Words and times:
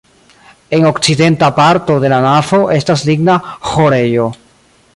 En 0.75 0.87
okcidenta 0.91 1.49
parto 1.59 1.97
de 2.05 2.09
la 2.13 2.21
navo 2.27 2.61
estas 2.79 3.05
ligna 3.11 3.37
ĥorejo. 3.75 4.27